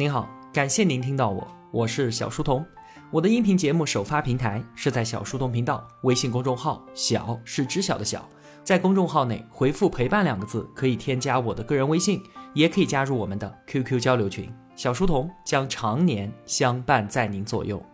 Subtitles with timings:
[0.00, 2.64] 您好，感谢您听到我，我是小书童。
[3.10, 8.26] 我的音频节目首发平台是在小书童频道微信公众号，小是知晓的小，
[8.64, 12.22] 在公众号内回复“陪伴”两个字，可以添加我的个人微信，
[12.54, 14.50] 也可以加入我们的 QQ 交流群。
[14.74, 17.84] 小书童将常年相伴在您左右。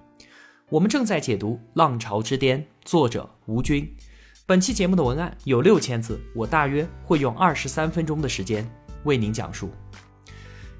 [0.68, 3.84] 我们正在解读《浪潮之巅》，作者吴军。
[4.46, 8.64] 本期节目的文案有六千字，我大约会用二十三分钟的时间
[9.02, 9.72] 为您讲述。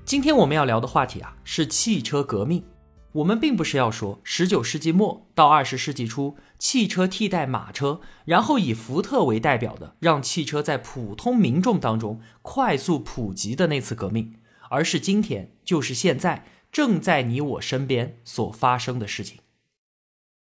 [0.07, 2.63] 今天我们要聊的话题啊，是汽车革命。
[3.11, 14.35] 我们并不是要说十九世纪末到二十世纪初，汽车替代马车，然后以福特为代表的让汽车在普通民众当中快速普及的那次革命，
[14.71, 19.41] 而是今天，就是现在正在你我身边所发生的事情。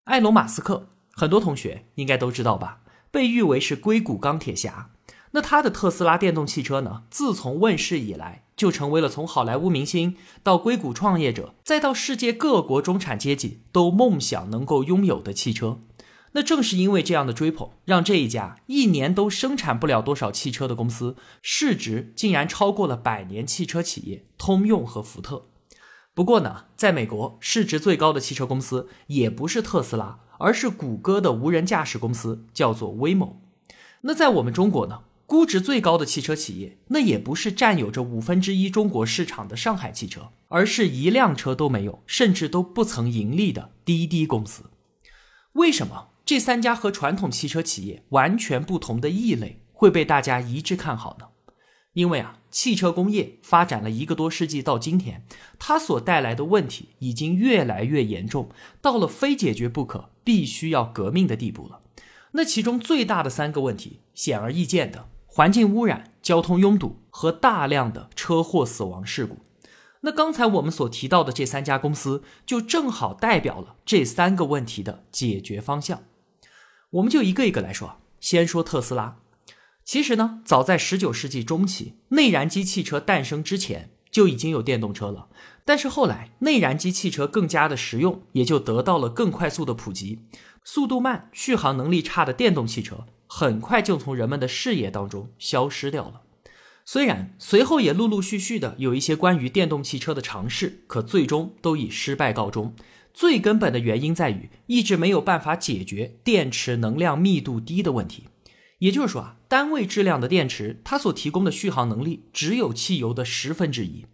[0.05, 2.83] 埃隆·马斯克，很多同学应该都知道吧？
[3.11, 4.91] 被誉为是硅谷钢铁侠。
[5.35, 7.03] 那他的特斯拉电动汽车呢？
[7.11, 15.81] 自从问世以来，就成为了从好莱坞明星到硅谷创业者，再到世界各国中产阶级都梦想能够拥有的汽车。
[16.35, 25.47] 那正是因为这样的追捧，让这一家一年都生产不了多少汽车的公司，市值竟然超过了百年汽车企业通用和福特。
[26.15, 33.33] 不过呢，在美国，市值最高的汽车公司也不是特斯拉，而是谷歌的无人驾驶公司，叫做 Waymo。
[34.03, 35.01] 那在我们中国呢？
[35.27, 44.65] 估值最高的汽车企业，那也不是占有着五分之一中国市场的上海汽车，而是一辆车都没有，甚至都不曾盈利的滴滴公司。
[45.55, 51.29] 为什么这三家和传统汽车企业完全不同的异类会被大家一致看好呢？
[51.95, 55.25] 因为啊，汽车工业发展了一个多世纪到今天，
[55.59, 58.51] 它所带来的问题已经越来越严重，
[58.83, 61.81] 到了非解决不可、必须要革命的地步了。
[62.33, 65.09] 那其中最大的三个问题，显而易见的。
[65.37, 69.39] 环境污染、交通拥堵和大量的车祸死亡事故，
[70.03, 76.05] 那刚才我们所提到的这三家公司，就正好代表了这三个问题的解决方向。
[76.91, 77.97] 我们就一个一个来说。
[78.21, 79.17] 先说特斯拉，
[79.85, 85.27] 其实呢，早在十九世纪中期，内燃机汽车诞生之前，就已经有电动车了。
[85.65, 90.21] 但是后来，内燃机汽车更加的实用，也就得到了更快速的普及。
[90.63, 93.07] 速度慢、续航能力差的电动汽车。
[93.27, 96.23] 很快就从人们的视野当中消失掉了。
[96.85, 102.75] 虽然随后也陆陆续续的有一些关于电动汽车的尝试，可最终都以失败告终。
[103.15, 108.25] 最根本的原因在于一直没有办法解决电池能量密度低的问题。
[108.81, 114.05] 也就是说啊，单位质量的电池，它所提供的续航能力只有汽油的十分之一。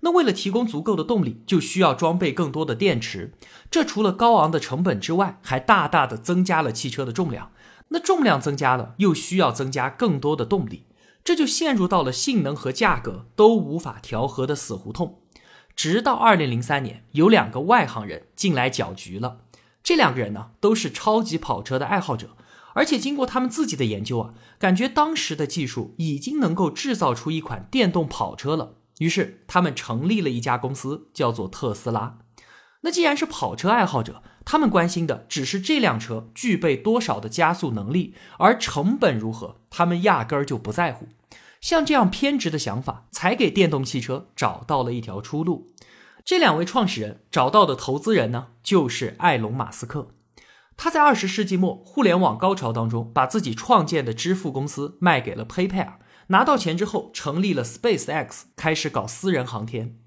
[0.00, 3.32] 那为了提供足够的动力，就需要装备更多的电池。
[3.70, 7.52] 这除了高昂的成本之外，还大大的增加了汽车的重量。
[7.88, 10.86] 那重量增加了，又需要增加更多的动力，
[11.24, 15.22] 这就陷入到了性能和价格都无法调和的死胡同。
[15.74, 19.38] 直到二零零三年，有两个外行人进来搅局了。
[19.82, 22.36] 这两个人呢，都是超级跑车的爱好者，
[22.74, 28.74] 而且经过他们自己的研究啊，感觉当时的技术已经能够制造出一款电动跑车了。
[28.98, 32.18] 于是他们成立了一家公司，叫做特斯拉。
[32.80, 41.06] 那既然是跑车爱好者，他们关心的只是这辆车具备多少的加速能力，而成本如何，他们压根儿就不在乎。
[41.60, 45.66] 像这样偏执的想法，才给电动汽车找到了一条出路。
[46.24, 50.08] 这两位创始人找到的投资人呢，就是埃隆·马斯克。
[50.78, 55.96] 他在二十世纪末互联网高潮当中，把自己创建的支付公司卖给了 PayPal，
[56.28, 59.98] 拿到钱之后，成立了 SpaceX，开始搞私人航天。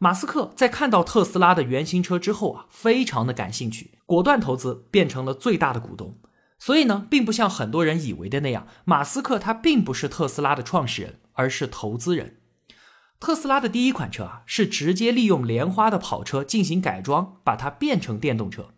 [0.00, 6.14] 马斯克在看到特斯拉的原型车之后啊，非常的感兴趣，果断投资，变成了最大的股东。
[6.56, 12.36] 所以呢，并不像很多人以为的那样，马斯克他并不是特斯拉的创始人，而是投资人。
[13.18, 18.68] 特斯拉的第一款车啊，是直接利用莲花的跑车进行改装，把它变成电动车。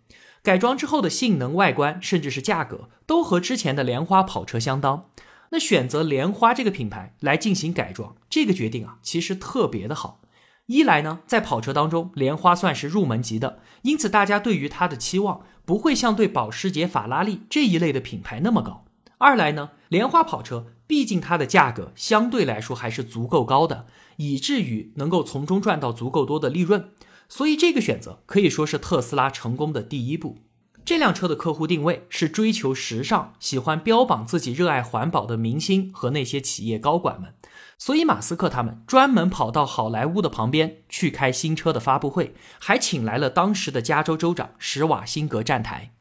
[0.43, 5.11] 改装之后的性能、外观，甚至是价格，都和之前的莲花跑车相当。
[5.51, 10.23] 那选择莲花这个品牌来进行改装，这个决定啊，其实特别的好。
[10.71, 18.85] 一来呢，在跑车当中，莲花算是入门级的，因此大家对于它的期望不会像对保时捷、法拉利这一类的品牌那么高。
[19.19, 23.87] 二来呢，莲花跑车毕竟它的价格相对来说还是足够高的，
[24.19, 26.91] 以至于能够从中赚到足够多的利润，
[27.29, 30.37] 所以这个选择可以说是特斯拉成功的第一步。
[30.85, 37.35] 这辆车的客户定位是追求时尚、喜欢标榜自己热爱环保的明星和那些企业高管们。
[37.83, 45.95] 所以，马斯克他们专门跑到好莱坞的旁边去开新车的发布会，还请来了当时的加州州长史瓦辛格站台。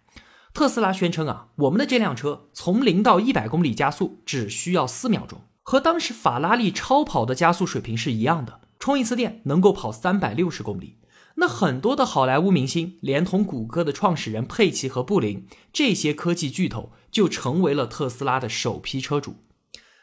[0.53, 8.59] 特斯拉宣称啊，我们的这辆车从零到一百公里加速只需要四秒钟，和当时法拉利超跑的加速水平是一样的。
[8.77, 10.97] 充一次电能够跑三百六十公里。
[11.35, 19.37] 那很多的好莱坞明星，连同谷歌的创始人佩奇和布林这些科技巨头，就成为了特斯拉的首批车主。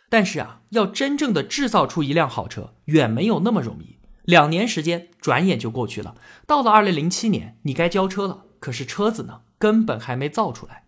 [0.09, 3.97] 但是啊，要真正的制造出一辆好车，远没有那么容易。
[4.25, 6.17] 两年时间转眼就过去了，
[6.47, 8.45] 到了二零零七年，你该交车了。
[8.59, 10.85] 可是车子呢，根本还没造出来。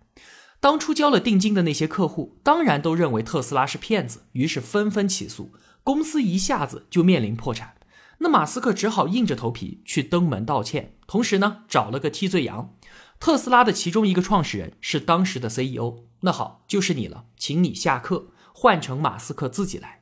[0.60, 5.52] 当初交了定金的那些客户，当然都认为特斯拉是骗子，于是纷纷起诉，
[5.84, 7.74] 公司一下子就面临破产。
[8.18, 12.74] 那马斯克只好硬着头皮去登门道歉，同时呢，找了个替罪羊。
[13.20, 18.28] 特斯拉的其中一个创始人是当时的 CEO，那好，就是你了，请你下课，
[18.60, 20.00] 换成马斯克自己来。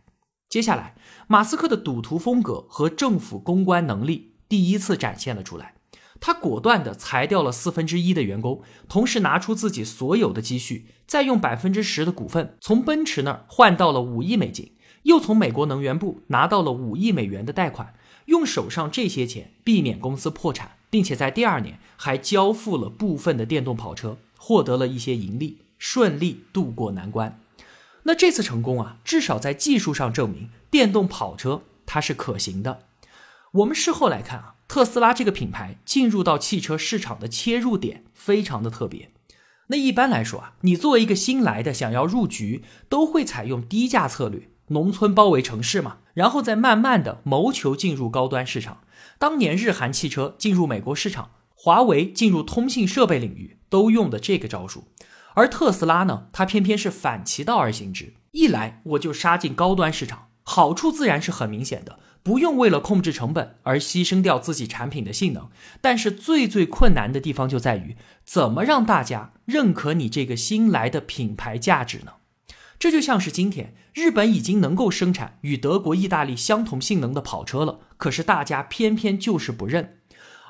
[0.48, 0.94] 接下来，
[1.26, 5.74] 马斯克的赌徒风格和政府公关能力第一次展现了出来。
[6.20, 14.72] 他果断地裁掉了四分之一的员工，同时拿出自己所有的积蓄，再用百分之十的股份从奔驰那儿换到了五亿美金，
[15.02, 17.92] 又从美国能源部拿到了五亿美元的贷款，
[18.24, 27.38] 用手上这些钱避免公司破产，并且在第二年还交付了部分的电动跑车，获得了一些盈利，顺利渡过难关。
[28.06, 32.80] 那这次成功啊，至少在技术上证明电动跑车它是可行的。
[33.52, 34.54] 我们事后来看啊。
[34.68, 39.12] 特斯拉这个品牌进入到汽车市场的切入点非常的特别。
[39.68, 48.80] 那一般来说啊，你作为一个新来的想要入局，都会采用低价策略，农村包围城市嘛，然后再慢慢的谋求进入高端市场。
[49.20, 54.88] 当年日韩汽车进入美国市场，华为进入通信设备领域，都用的这个招数。
[55.36, 61.98] 而特斯拉呢，它偏偏是反其道而行之，一来我就杀进高端市场，好处自然是很明显的。
[62.22, 65.50] 不用为了控制成本而牺牲掉自己产品的性能，
[65.82, 72.12] 但是最最困难的地方就在于怎么让大家认可你这个新来的品牌价值呢？
[72.78, 79.95] 这就像是今天日本已经能够生产与德国、意大利相同性能的跑车了，可是大家偏偏就是不认。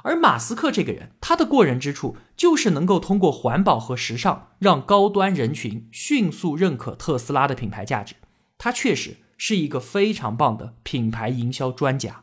[0.07, 8.15] 而马斯克这个人，他的过人之处就是能够通过环保和时尚，让高端人群迅速认可特斯拉的品牌价值。
[8.57, 9.19] 他确实。
[9.39, 12.23] 是一个非常棒的品牌营销专家。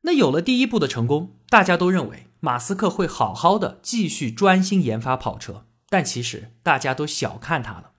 [0.00, 5.66] 那有了第一步的成功，大家都认为马斯克会好好的继续专心研发跑车。
[5.90, 7.90] 但其实大家都小看他了。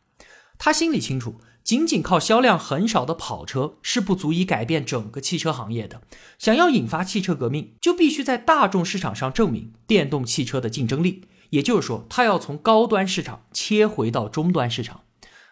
[0.58, 6.02] 他心里清楚，仅仅靠销量很少的跑车是不足以改变整个汽车行业的。
[6.38, 11.26] 想要引发汽车革命，就必须在大众市场上证明电动汽车的竞争力。
[11.52, 15.02] 也就是说，他要从高端市场切回到中端市场。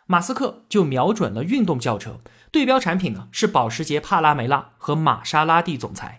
[0.07, 2.19] 马斯克就瞄准了运动轿车，
[2.51, 6.17] 对标产品呢是保时捷帕拉梅拉和玛莎拉蒂总裁。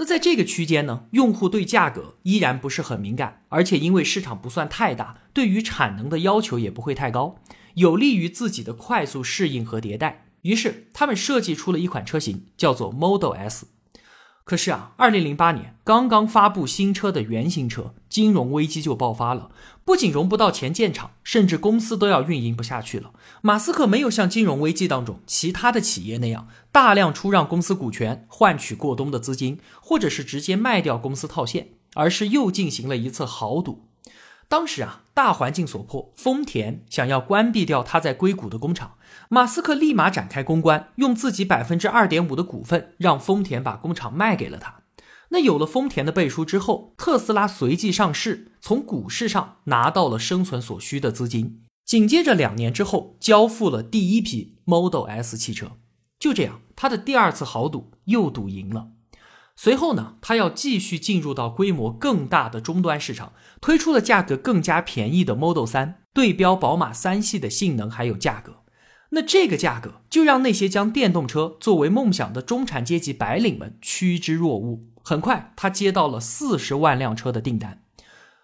[0.00, 7.40] 那在这个区间呢，用户对价格依然不是很敏感，而且因为市场不算太大，对于产能的要求也不会太高，
[7.74, 10.26] 有利于自己的快速适应和迭代。
[10.42, 13.66] 于是他们设计出了一款车型，叫做 Model S。
[14.48, 19.50] 可是啊，二零零八年刚刚发布新车的原型车，金融危机就爆发了，
[19.84, 23.10] 不仅融不到钱建厂，甚至公司都要运营不下去了。
[23.42, 33.87] 马斯克没有像金融危机当中其他的企业那样大量出让公司股权换取过冬的资金，或者是直接卖掉公司套现，而是又进行了一次豪赌。
[34.48, 38.96] 当时啊，大环境所迫，丰田想要关闭掉他在硅谷的工厂，
[39.28, 44.82] 马斯克立马展开公关，用自己百分之二点五的股份让丰田把工厂卖给了他。
[45.28, 51.64] 那有了丰田的背书之后，特斯拉随即上市，从股市上拿到了生存所需的资金。
[51.84, 55.72] 紧接着两年之后，交付了第一批 Model S 汽车。
[56.18, 58.88] 就这样，他的第二次豪赌又赌赢了。
[59.60, 68.62] 随后呢，他要继续进入到规模更大的终端市场，推出了价格更加便宜的 Model 3，对标宝马三系的性能还有价格。
[69.10, 74.92] 那这个价格就让那些将电动车作为梦想的中产阶级白领们趋之若鹜。
[75.02, 77.82] 很快，他接到了四十万辆车的订单。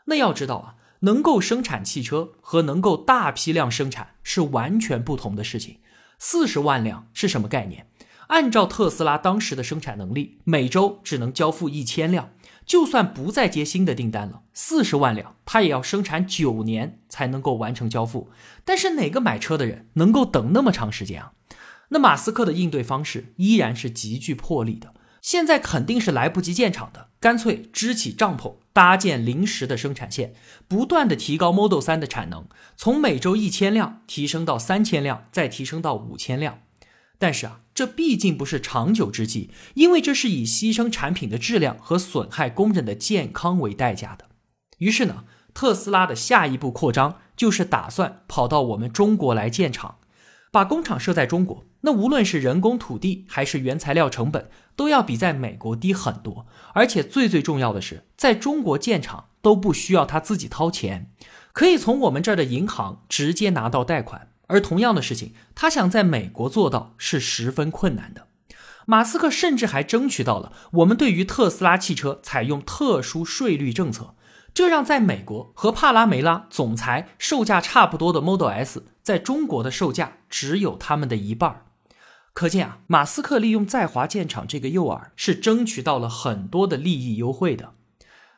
[0.06, 5.76] 那要知道啊，能够生产汽车和能够大批量生产是完全不同的事情。
[6.18, 7.87] 四十万辆是什么概念？
[8.28, 12.31] 按照特斯拉当时的生产能力，每周只能交付一千辆。
[12.66, 18.31] 就算不再接新的订单了，四十万辆，它也要生产九年才能够完成交付。
[18.64, 21.33] 但是哪个买车的人能够等那么长时间啊？
[21.90, 24.95] 那马斯克的应对方式依然是极具魄力的。
[25.21, 30.35] 现在肯定是来不及建厂的，干脆支起帐篷，搭建临时的生产线，
[30.66, 36.61] 不断的提高 Model 3的产能，从每周一千辆提升到三千辆，再提升到五千辆。
[37.19, 44.26] 但是啊，这毕竟不是长久之计，因为这是以牺牲产品的质量和损害工人的健康为代价的。
[44.78, 49.97] 于是呢，特斯拉的下一步扩张就是打算跑到我们中国来建厂。
[50.52, 56.47] 把工厂设在中国，那无论是人工、土地还是原材料成本，都要比在美国低很多。
[56.75, 61.11] 而且最最重要的是，在中国建厂都不需要他自己掏钱，
[61.52, 64.28] 可以从我们这儿的银行直接拿到贷款。
[64.47, 68.29] 而同样的事情，他想在美国做到是十分困难的。
[68.87, 74.15] 马斯克甚至还争取到了我们对于特斯拉汽车采用特殊税率政策。
[74.53, 81.65] 这让在美国和帕拉梅拉总裁售价差不多的 Model S，在中国的售价只有他们的一半
[82.33, 87.75] 可见啊，马斯克利用在华建厂这个诱饵，是争取到了很多的利益优惠的。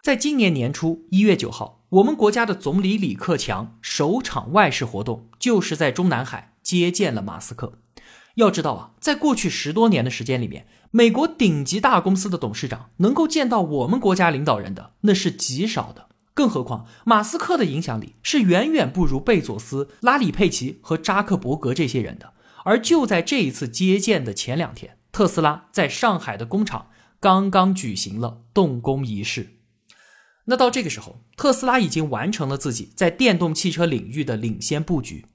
[0.07, 7.81] 在今年年初一月九号，我们国家的总理李克强首场外事活动，就是在中南海接见了马斯克。
[8.37, 16.07] 要知道啊，在过去十多年的时间里面，美国顶级大公司的董事长能够见到我们国家领导人的那是极少的。
[16.33, 22.35] 更何况，马斯克的影响力是远远不如贝佐斯、拉里·佩奇和扎克伯格这些人的。
[22.63, 29.55] 而就在这一次接见的前两天，特斯拉在上海的工厂刚刚举行了动工仪式。
[30.47, 35.27] 那到这个时候，特斯拉已经完成了自己在电动汽车领域的领先布局。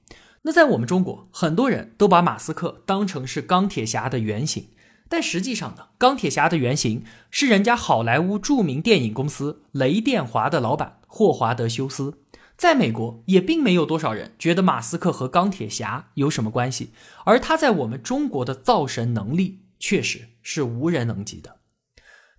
[0.42, 4.68] 那在我们中国，很多人都把马斯克当成是钢铁侠的原型。
[5.08, 12.18] 但实际上呢，钢铁侠的原型是人家好莱坞著名电影公司雷电华的老板霍华德·休斯。
[12.56, 16.92] 在美国，也并没有多少人觉得马斯克和钢铁侠有什么关系，
[17.26, 21.56] 而他在我们中国的造神能力确实是无人能及的。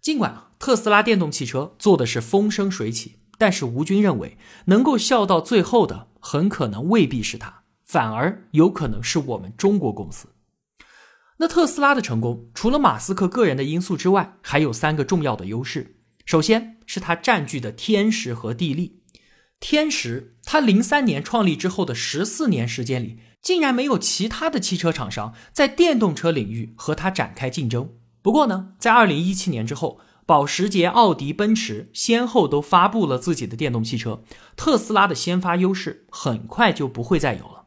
[0.02, 10.30] 尽管啊，特斯拉电动汽车做的是风生水起，但是吴军认为，能够笑到最后的，很可能未必是他，反而有可能是我们中国公司。
[11.40, 15.98] 那特斯拉的成功，除了马斯克个人的因素之外，还有三个重要的优势。
[16.26, 19.02] 首先是他占据的天时和地利。
[19.60, 27.90] 天时，他零三年创立之后的十四年时间里，竟然没有其他的汽车厂商在电动车领域和他展开竞争。
[28.22, 34.24] 不过呢，在二零一七年之后，保时捷、奥迪、奔驰先后都发布了自己的电动汽车，
[34.56, 37.66] 特斯拉的先发优势很快就不会再有了。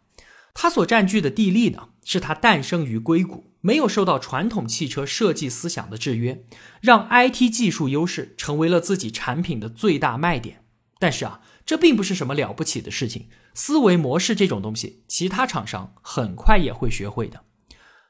[0.55, 3.53] 它所占据的地利呢，是它诞生于硅谷。
[3.61, 6.45] 没有受到传统汽车设计思想的制约，
[6.81, 10.63] 让 IT 技术优势成为了自己产品的最大卖点。
[11.01, 13.29] 但是啊，这并不是什么了不起的事情。
[13.55, 17.41] 思维模式这种东西，其他厂商很快也会学会的。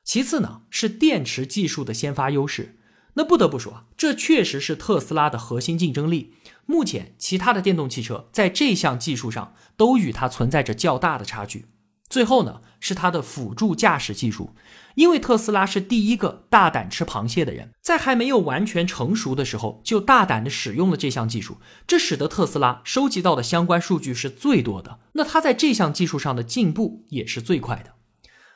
[0.05, 2.77] 其次呢，是电池技术的先发优势。
[3.17, 6.33] 那不得不说，这确实是特斯拉的核心竞争力。
[6.65, 11.67] 目前，其他的电动汽车在这项技术上都与它存在着较大的差距。
[12.09, 14.55] 最后呢，是它的辅助驾驶技术，
[14.95, 25.01] 因为特斯拉是第一个大胆吃螃蟹的人，在还没有完全成熟的时候就大胆的使用了这项技术，这使得特斯拉收集到的相关数据是最多的。
[25.15, 27.95] 那它在这项技术上的进步也是最快的。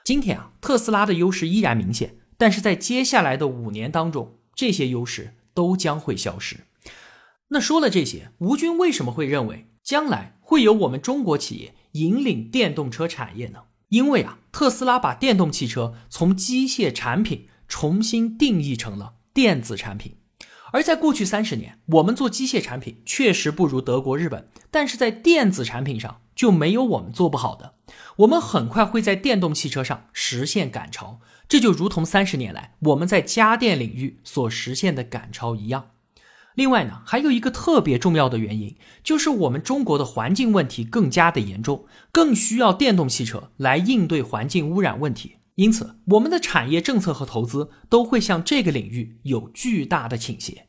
[0.05, 6.67] 今天啊，特斯拉的优势依然明显，但是在接下来的五年当中，这些优势都将会消失。
[7.49, 11.75] 那说了这些，吴军为什么会认为将来会有我们中国企业？
[11.93, 13.61] 引领电动车产业呢？
[13.89, 20.17] 因为啊，特斯拉把电动汽车从机械产品重新定义成了电子产品。
[20.73, 27.77] 而在过去三十年，我们做机械产品确实不如德国、日本，但是在电子产品上就没有我们做不好的。
[28.19, 31.21] 我们很快会在电动汽车上实现赶超，
[31.51, 35.91] 这就如同三十年来我们在家电领域所实现的赶超一样。
[36.55, 45.39] 另外呢，还有一个特别重要的原因，就是我们中国的环境问题更加的严重，更需要电动汽车来应对环境污染问题。
[45.57, 50.69] 因此，我们的产业政策和投资都会向这个领域有巨大的倾斜。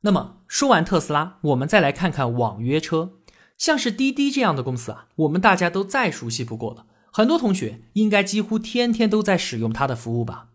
[0.00, 3.12] 那么，说完特斯拉，我们再来看看网约车，
[3.56, 6.86] 像是滴滴这样的公司啊，我们大家都再熟悉不过了。
[7.16, 10.48] 很多同学应该几乎天天都在使用它的服务吧？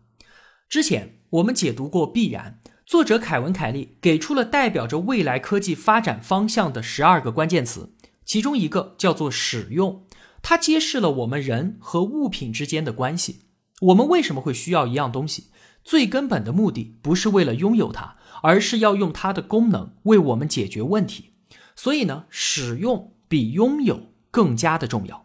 [0.68, 2.60] 之前我们解读过必然。
[2.86, 10.06] 作者凯文·凯利给出了代表着未来科技发展方向的十二个关键词，其中一个叫做“使用”，
[10.40, 13.40] 它揭示了我们人和物品之间的关系。
[13.80, 15.46] 我们为什么会需要一样东西？
[15.82, 18.14] 最根本的目的不是为了拥有它，
[18.44, 21.30] 而是要用它的功能为我们解决问题。
[21.74, 25.21] 所以呢，使用比拥有更加的重要。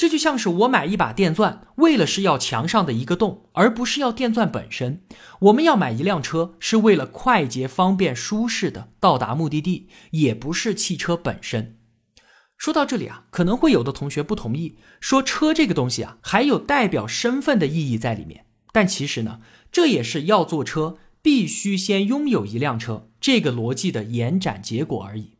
[0.00, 5.02] 这就像是我买一把电钻，为了是要墙上的一个洞，而不是要电钻本身。
[5.40, 11.76] 我们要买一辆车，是为了快捷、方便、舒适的到达目的地，也不是汽车本身。
[12.56, 18.46] 说到这里啊，可能会有的同学不同意，说车这个东西啊，还有代表身份的意义在里面。
[18.72, 19.40] 但其实呢，
[19.70, 25.34] 这也是要坐车必须先拥有一辆车这个逻辑的延展结果而已。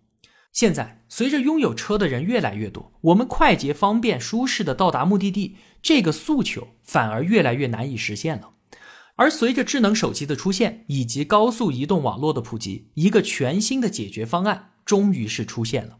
[0.53, 8.51] 现在，随着拥有车的人越来越多，我们快捷、方便、舒适的到达目的地，这个诉求反而越来越难以实现了。
[9.15, 15.99] 而随着智能手机的出现以及高速移动网络的普及，一个全新的解决方案终于是出现了。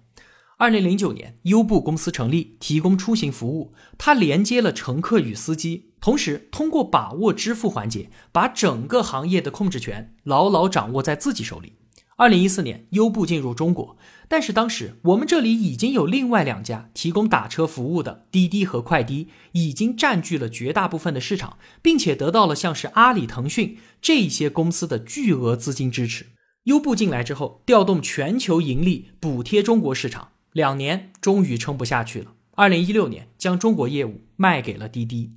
[0.57, 11.75] 二零零九年，优步公司成立，提供出行服务，它连接了乘客与司机，同时通过把握支付环节，把整个行业的控制权牢牢掌握在自己手里。
[12.21, 13.97] 二零一四年，优步进入中国，
[14.29, 26.27] 但是当时我们这里已经有另外两家提供打车服务的滴滴和快滴，已经占据了绝大部分的市场，并且得到了像是阿里、腾讯这些公司的巨额资金支持。
[26.65, 32.35] 优步进来之后，调动全球盈利补贴中国市场，两年终于撑不下去了。
[32.51, 35.33] 二零一六年，将中国业务卖给了滴滴。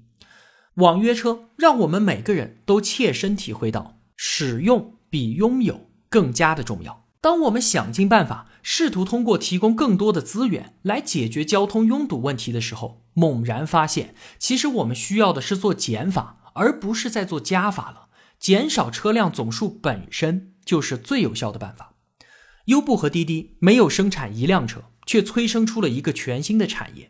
[0.73, 5.79] 网约车让我们每个人都切身体会到，使用比拥有。
[6.13, 7.05] 更加的重要。
[7.19, 18.09] 当我们想尽办法，试图通过提供更多的资源来解决交通拥堵问题的时候，猛然发现，其实我们需要的是做减法，而不是在做加法了。
[18.37, 21.93] 减少车辆总数本身就是最有效的办法。
[22.65, 27.09] 优步和滴滴没有生产一辆车，却催生出了一个全新的产业。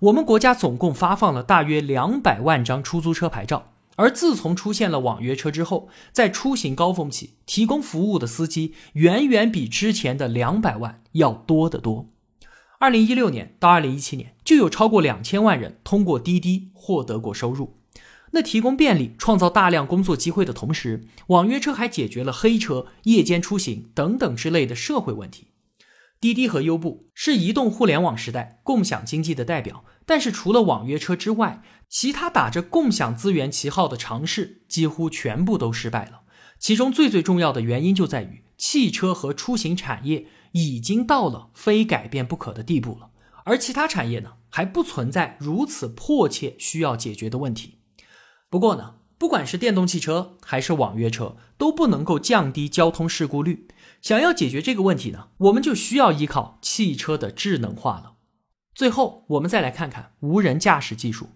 [0.00, 3.72] 我们国家总共发放了大约两百万张出租车牌照。
[4.00, 12.08] 而自从出现了网约车之后，在出行高峰期提供服务的司机远远比之前的两百万要多得多。
[12.78, 17.76] 二零一六年到二零一七年，就有超过两千万人通过滴滴获得过收入。
[18.30, 25.48] 那提供便利、创造大量工作机会的同时，网约车还解决了黑车、夜间出行等等之类的社会问题。
[26.18, 36.22] 滴滴和优步是移动互联网时代共享经济的代表，但是除了网约车之外，其他打着共享资源旗号的尝试几乎全部都失败了，
[36.58, 43.10] 其中最最重要的原因就在于汽车和出行产业已经到了非改变不可的地步了，
[43.44, 47.78] 而其他产业呢还不存在如此迫切需要解决的问题。
[48.48, 53.68] 不过呢，不管是电动汽车还是网约车，都不能够降低交通事故率。
[54.02, 58.14] 想要解决这个问题呢，我们就需要依靠汽车的智能化了。
[58.80, 61.28] 最后，我们再来看看无人驾驶技术。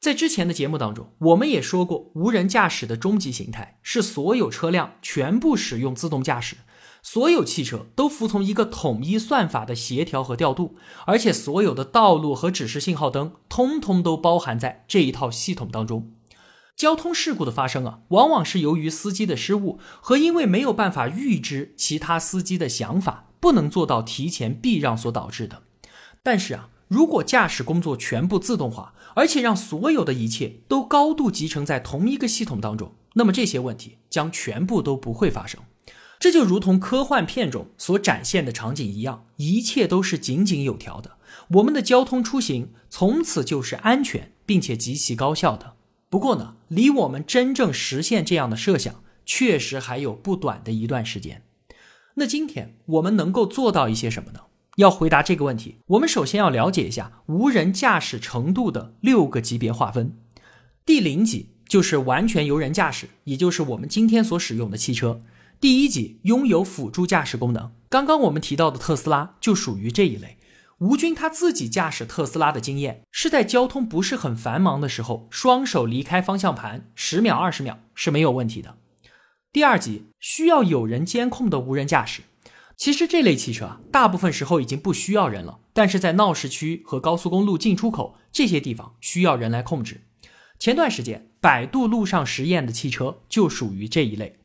[0.00, 6.56] 在之前的节目当中，我们也说过，无人驾驶的终极形态是所有车辆全部使用自动驾驶，
[7.00, 10.74] 所有汽车都服从一个统一算法的协调和调度，
[11.06, 16.10] 而且所有的道路和指示信号灯通通都包含在这一套系统当中。
[16.74, 25.62] 交通事故的发生啊，往往是由于司机的失误和因为没有办法预知其他司机的想法，不能做到提前避让所导致的。
[26.24, 26.70] 但是啊。
[26.86, 35.60] 如果驾驶工作全部自动化，而且让所有的一切都高度集成在同一个系统当中，那么这些问题将全部都不会发生。
[36.20, 41.12] 这就如同科幻片中所展现的场景一样，一切都是井井有条的。
[41.54, 45.74] 我们的交通出行从此就是安全并且极其高效的。
[46.10, 51.42] 不过呢，离我们真正实现这样的设想，确实还有不短的一段时间。
[52.16, 54.40] 那今天我们能够做到一些什么呢？
[54.76, 60.16] 要回答这个问题，我们首先要了解一下无人驾驶程度的六个级别划分。
[60.84, 65.22] 第零级就是完全由人驾驶，也就是我们今天所使用的汽车。
[65.60, 70.38] 第一级拥有辅助驾驶功能，刚刚我们提到的特斯拉就属于这一类。
[70.78, 78.76] 吴军他自己驾驶特斯拉的经验是在交通不是很繁忙的时候，双手离开方向盘十秒、二十秒是没有问题的。
[79.52, 82.22] 第二级需要有人监控的无人驾驶。
[82.76, 90.02] 其实这类汽车啊，大部分时候已经不需要人了，但是在闹市区和高速公路进出口这些地方需要人来控制。
[90.58, 94.40] 前段时间，百度路上实验的汽车就属于这一类。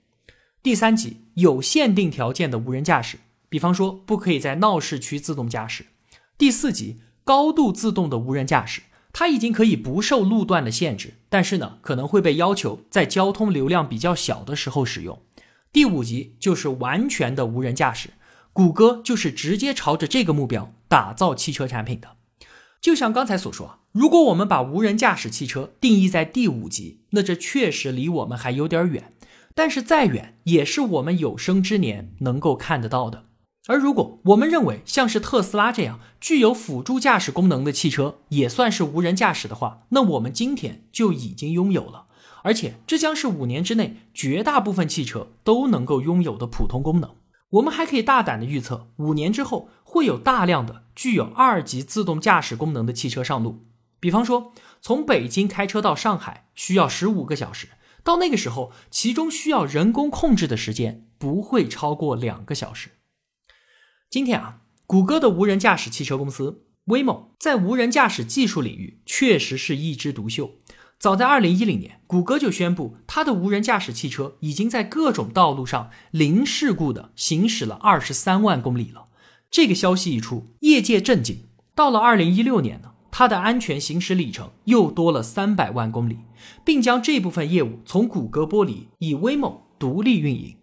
[0.62, 5.86] 第三级有限定条件的无人驾驶，比方说不可以在闹市区自动驾驶。
[6.38, 15.20] 第四级高度自动的无人驾驶，它已经可以不受路段的限制，但是呢，可能会被要求在交通流量比较小的时候使用。
[15.72, 18.10] 第五级就是完全的无人驾驶。
[18.54, 22.18] 谷歌就是直接朝着这个目标打造汽车产品的。
[22.82, 29.14] 就像刚才所说，如果我们把无人驾驶汽车定义在第五级，那这确实离我们还有点远。
[29.54, 33.26] 但是再远，也是我们有生之年能够看得到的。
[33.68, 42.06] 而如果我们认为像是特斯拉这样具有辅助驾驶功能的汽车也算是无人驾驶的话，那我们今天就已经拥有了，
[42.44, 47.12] 而且这将是五年之内绝大部分汽车都能够拥有的普通功能。
[47.52, 53.66] 我们还可以大胆的预测，五年之后会有大量的具有二级自动驾驶功能的汽车上路。
[54.00, 57.70] 比方说，从北京开车到上海需要十五个小时，
[58.04, 62.92] 到那个时候，其中需要人工控制的时间不会超过两个小时。
[64.10, 70.59] 今天啊，谷歌的无人驾驶汽车公司 Waymo 在无人驾驶技术领域确实是一枝独秀。
[71.00, 79.06] 早在2010年，谷歌就宣布它的无人驾驶汽车已经在各种道路上零事故的行驶了23万公里了。
[79.50, 81.46] 这个消息一出，业界震惊。
[81.74, 86.18] 到了2016年呢，它的安全行驶里程又多了300万公里，
[86.66, 90.58] 并将这部分业务从谷歌剥离，以 Waymo 独立运营。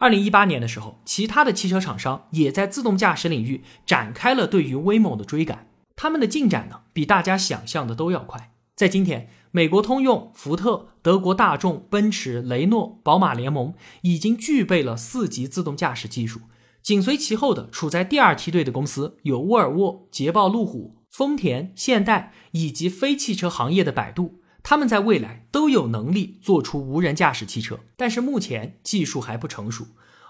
[0.00, 8.50] 2018年的时候，其他的汽车厂商也在自动驾驶领域展开了对于 Waymo 的追赶，他们的进展呢，比大家想象的都要快。
[8.78, 9.28] 在今天。
[9.50, 16.42] 美国通用、福特、德国大众、奔驰、雷诺、宝马联盟已经具备了四级自动驾驶技术，
[16.80, 29.86] 紧随其后的处在第二梯队的公司有沃尔沃、捷豹、路虎、丰田、现代以及非汽车行业的百度，他们在未来都有能力做出无人驾驶汽车，但是目前技术还不成熟。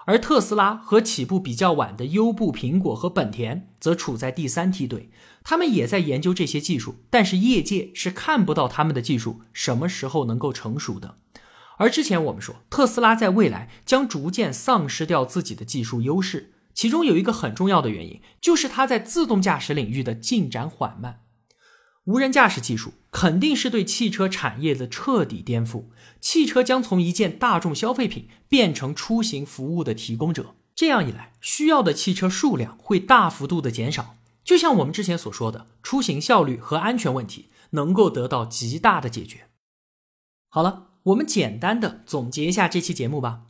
[0.08, 5.10] 而特斯拉和起步比较晚的优步、苹果和本田则处在第三梯队，
[5.44, 11.16] 他们也在研究这些技术，但是业界是看不到他们的技术什么时候能够成熟的。
[11.76, 21.20] 而之前我们说，特斯拉在未来将逐渐丧失掉自己的技术优势，其中有一个很重要的原因，就是它在自动驾驶领域的进展缓慢。
[22.08, 25.84] 无人驾驶技术肯定是对汽车产业的彻底颠覆，
[26.20, 30.54] 汽车将从一件大众消费品变成出行服务的提供者。
[30.74, 39.48] 这样一来，需要的汽车数量会大幅度的减少，就像我们之前所说的，出行效率和安全问题能够得到极大的解决。
[40.48, 43.42] 好了，我们简单的总结一下这期节目吧。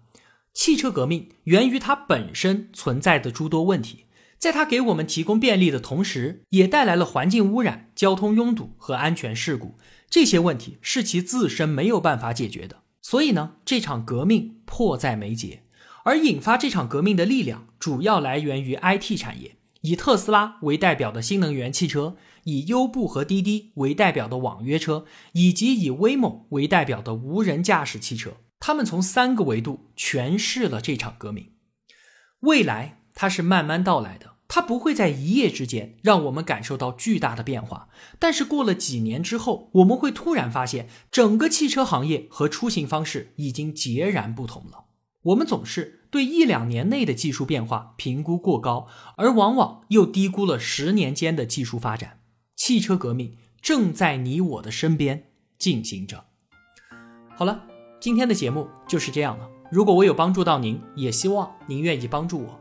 [0.53, 4.07] 汽车革命源于它本身存在的诸多问题。
[4.39, 9.77] 在它给我们提供便利的同时，也带来了环境污染、交通拥堵和安全事故。
[10.09, 12.83] 这些问题是其自身没有办法解决的。
[13.03, 15.65] 所以呢，这场革命迫在眉睫。
[16.05, 28.37] 而引发这场革命的力量，主要来源于 IT 产业，以特斯拉为代表的新能源汽车，以优步和滴滴为代表的网约车，以及以威猛为代表的无人驾驶汽车。
[28.61, 31.53] 他们从三个维度诠释了这场革命。
[32.41, 32.98] 未来。
[33.21, 37.89] 它是慢慢到来的，它不会在一夜之间让我们感受到巨大的变化。
[38.21, 44.85] 但是过了几年之后，我们会突然发现，整个汽车行业和出行方式已经截然不同了。
[45.23, 52.21] 我们总是对一两年内的技术变化评估过高，而往往又低估了十年间的技术发展。
[52.55, 55.25] 汽车革命正在你我的身边
[55.59, 56.27] 进行着。
[57.35, 57.65] 好了，
[57.99, 59.51] 今天的节目就是这样了。
[59.73, 62.61] 如果我有帮助到您，也希望您愿意帮助我。